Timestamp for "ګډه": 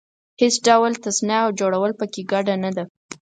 2.31-2.55